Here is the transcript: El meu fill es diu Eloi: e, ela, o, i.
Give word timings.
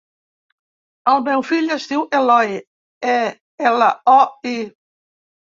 El 1.11 1.19
meu 1.27 1.43
fill 1.49 1.75
es 1.75 1.85
diu 1.91 2.01
Eloi: 2.21 2.57
e, 3.13 3.21
ela, 3.73 3.93
o, 4.17 4.49
i. 4.55 4.57